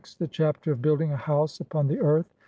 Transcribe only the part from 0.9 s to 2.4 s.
A HOUSE UPON EARTH.